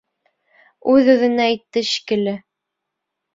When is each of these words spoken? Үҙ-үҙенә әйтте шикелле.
Үҙ-үҙенә 0.93 1.45
әйтте 1.51 1.85
шикелле. 1.91 2.35